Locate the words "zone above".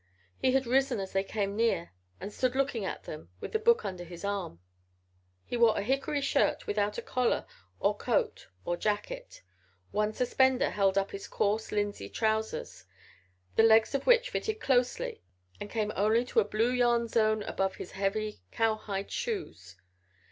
17.07-17.75